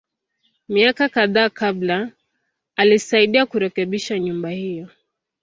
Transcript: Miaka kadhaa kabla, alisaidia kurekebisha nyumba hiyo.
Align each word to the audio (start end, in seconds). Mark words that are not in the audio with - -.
Miaka 0.69 1.09
kadhaa 1.09 1.49
kabla, 1.49 2.11
alisaidia 2.75 3.45
kurekebisha 3.45 4.19
nyumba 4.19 4.49
hiyo. 4.49 4.87